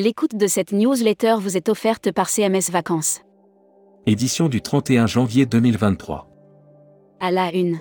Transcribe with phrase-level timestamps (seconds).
[0.00, 3.22] L'écoute de cette newsletter vous est offerte par CMS Vacances.
[4.06, 6.28] Édition du 31 janvier 2023.
[7.18, 7.80] À la une.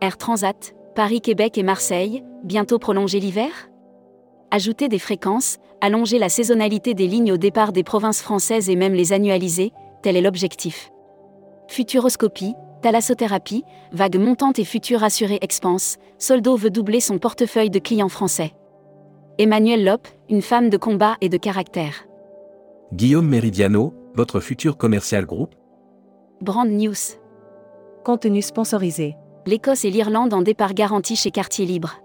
[0.00, 3.50] Air Transat, Paris, Québec et Marseille, bientôt prolonger l'hiver?
[4.50, 8.94] Ajouter des fréquences, allonger la saisonnalité des lignes au départ des provinces françaises et même
[8.94, 9.72] les annualiser,
[10.02, 10.90] tel est l'objectif.
[11.68, 18.08] Futuroscopie, thalassothérapie, vague montante et future assurée expanse, Soldo veut doubler son portefeuille de clients
[18.08, 18.54] français.
[19.40, 22.08] Emmanuel Lop, une femme de combat et de caractère.
[22.92, 25.54] Guillaume Meridiano, votre futur commercial groupe
[26.40, 26.96] Brand News.
[28.04, 29.14] Contenu sponsorisé.
[29.46, 32.02] L'Écosse et l'Irlande en départ garanti chez Quartier Libre.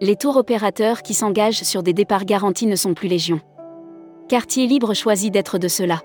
[0.00, 3.40] Les tours opérateurs qui s'engagent sur des départs garantis ne sont plus légion.
[4.28, 6.02] Quartier Libre choisit d'être de cela.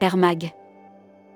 [0.00, 0.52] Air Mag.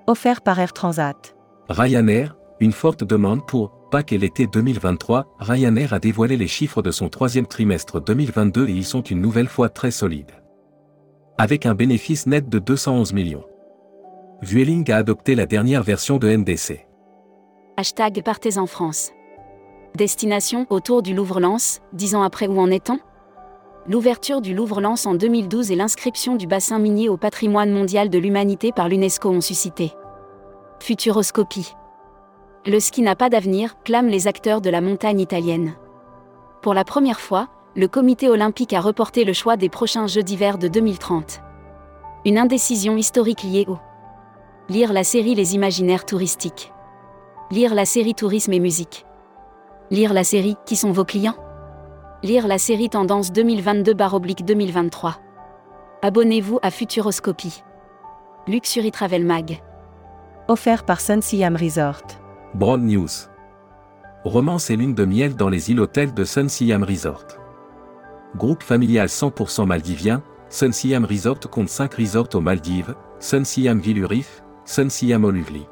[0.07, 1.35] Offert par Air Transat.
[1.69, 5.35] Ryanair, une forte demande pour Et l'été 2023.
[5.37, 9.47] Ryanair a dévoilé les chiffres de son troisième trimestre 2022 et ils sont une nouvelle
[9.47, 10.31] fois très solides.
[11.37, 13.45] Avec un bénéfice net de 211 millions.
[14.41, 16.87] Vueling a adopté la dernière version de NDC.
[17.77, 19.11] Hashtag Partez en France.
[19.95, 22.97] Destination autour du Louvre-Lens, dix ans après où en est-on?
[23.87, 28.71] L'ouverture du Louvre-Lens en 2012 et l'inscription du bassin minier au patrimoine mondial de l'humanité
[28.71, 29.91] par l'UNESCO ont suscité.
[30.79, 31.73] Futuroscopie.
[32.65, 35.73] Le ski n'a pas d'avenir, clament les acteurs de la montagne italienne.
[36.61, 40.57] Pour la première fois, le comité olympique a reporté le choix des prochains Jeux d'hiver
[40.57, 41.41] de 2030.
[42.23, 43.79] Une indécision historique liée au
[44.69, 46.71] Lire la série Les imaginaires touristiques.
[47.51, 49.05] Lire la série Tourisme et musique.
[49.91, 51.35] Lire la série Qui sont vos clients?
[52.23, 55.15] Lire la série Tendance 2022-2023.
[56.01, 57.61] Abonnez-vous à Futuroscopie.
[58.47, 59.61] Luxury Travel Mag.
[60.47, 62.22] Offert par Sun Siam Resort.
[62.55, 63.07] Broad News.
[64.23, 67.25] Romance et lune de miel dans les îles hôtels de Sun Siam Resort.
[68.35, 74.43] Groupe familial 100% maldivien, Sun Siam Resort compte 5 resorts aux Maldives, Sun Siam Villurif,
[74.65, 75.65] Sun Siam Oluvli.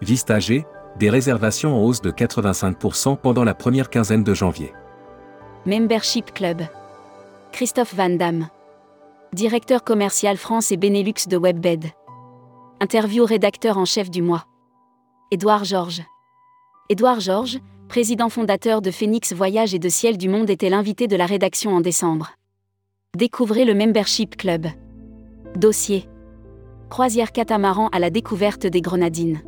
[0.00, 0.64] Vistagé,
[0.96, 4.72] des réservations en hausse de 85% pendant la première quinzaine de janvier.
[5.66, 6.62] Membership Club.
[7.50, 8.46] Christophe Van Damme.
[9.32, 11.86] Directeur commercial France et Benelux de Webbed.
[12.78, 14.44] Interview rédacteur en chef du mois.
[15.32, 16.02] Édouard Georges.
[16.88, 21.14] Édouard Georges, président fondateur de Phoenix Voyage et de Ciel du Monde, était l'invité de
[21.14, 22.32] la rédaction en décembre.
[23.16, 24.66] Découvrez le Membership Club.
[25.54, 26.08] Dossier.
[26.88, 29.40] Croisière catamaran à la découverte des Grenadines.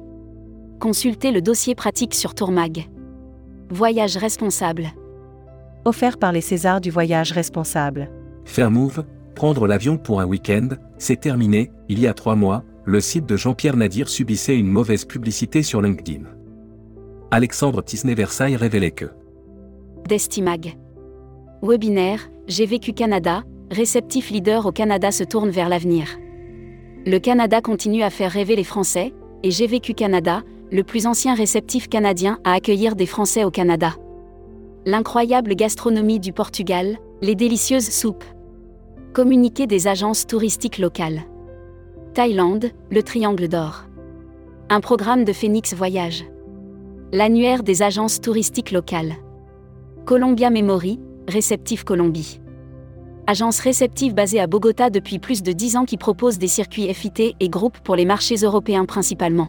[0.78, 2.88] Consultez le dossier pratique sur Tourmag.
[3.68, 4.86] Voyage responsable.
[5.84, 8.08] Offert par les Césars du voyage responsable.
[8.44, 9.04] Fairmove,
[9.34, 10.68] prendre l'avion pour un week-end,
[10.98, 15.04] c'est terminé, il y a trois mois, le site de Jean-Pierre Nadir subissait une mauvaise
[15.04, 16.24] publicité sur LinkedIn.
[17.30, 19.06] Alexandre Tisney-Versailles révélait que
[20.08, 20.76] Destimag.
[21.62, 26.18] Webinaire, J'ai vécu Canada, réceptif leader au Canada se tourne vers l'avenir.
[27.06, 29.14] Le Canada continue à faire rêver les Français,
[29.44, 33.94] et J'ai vécu Canada, le plus ancien réceptif canadien à accueillir des Français au Canada.
[34.86, 38.24] L'incroyable gastronomie du Portugal, les délicieuses soupes.
[39.12, 41.22] Communiquer des agences touristiques locales.
[42.14, 43.86] Thaïlande, le Triangle d'Or.
[44.68, 46.26] Un programme de Phoenix Voyage.
[47.10, 49.14] L'annuaire des agences touristiques locales.
[50.04, 52.42] Columbia Memory, réceptif Colombie.
[53.26, 57.34] Agence réceptive basée à Bogota depuis plus de 10 ans qui propose des circuits FIT
[57.40, 59.48] et groupes pour les marchés européens principalement.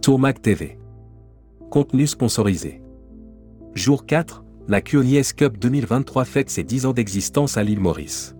[0.00, 0.78] Tourmac TV.
[1.70, 2.80] Contenu sponsorisé.
[3.74, 8.34] Jour 4, la QNIS Cup 2023 fête ses 10 ans d'existence à l'île Maurice.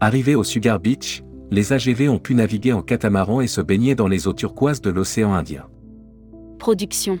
[0.00, 4.08] Arrivés au Sugar Beach, les AGV ont pu naviguer en catamaran et se baigner dans
[4.08, 5.64] les eaux turquoises de l'océan Indien.
[6.58, 7.18] Production.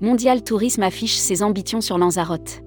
[0.00, 2.62] Mondial Tourisme affiche ses ambitions sur Lanzarote.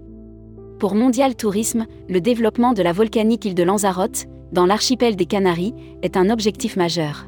[0.80, 5.74] Pour Mondial Tourisme, le développement de la volcanique île de Lanzarote, dans l'archipel des Canaries,
[6.02, 7.28] est un objectif majeur.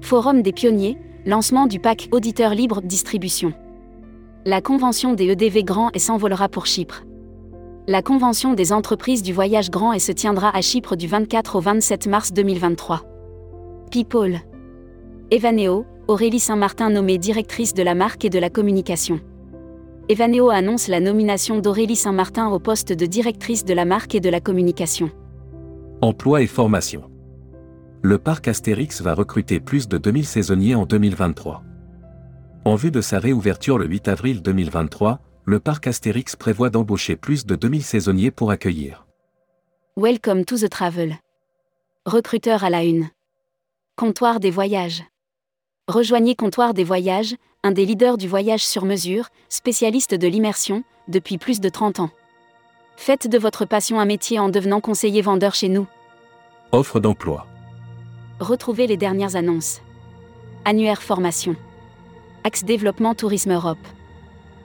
[0.00, 0.96] Forum des pionniers,
[1.26, 3.52] lancement du pack Auditeur Libre Distribution.
[4.44, 7.04] La convention des EDV Grand et s'envolera pour Chypre.
[7.90, 11.60] La convention des entreprises du voyage grand et se tiendra à Chypre du 24 au
[11.60, 13.00] 27 mars 2023.
[13.90, 14.40] People.
[15.30, 19.20] Evaneo, Aurélie Saint-Martin nommée directrice de la marque et de la communication.
[20.10, 24.28] Evaneo annonce la nomination d'Aurélie Saint-Martin au poste de directrice de la marque et de
[24.28, 25.10] la communication.
[26.02, 27.10] Emploi et formation.
[28.02, 31.62] Le parc Astérix va recruter plus de 2000 saisonniers en 2023.
[32.66, 37.46] En vue de sa réouverture le 8 avril 2023, le parc Astérix prévoit d'embaucher plus
[37.46, 39.06] de 2000 saisonniers pour accueillir.
[39.96, 41.16] Welcome to the travel.
[42.04, 43.08] Recruteur à la une.
[43.96, 45.04] Comptoir des voyages.
[45.88, 51.38] Rejoignez Comptoir des voyages, un des leaders du voyage sur mesure, spécialiste de l'immersion, depuis
[51.38, 52.10] plus de 30 ans.
[52.98, 55.86] Faites de votre passion un métier en devenant conseiller vendeur chez nous.
[56.72, 57.46] Offre d'emploi.
[58.38, 59.80] Retrouvez les dernières annonces.
[60.66, 61.56] Annuaire formation.
[62.44, 63.78] Axe développement Tourisme Europe.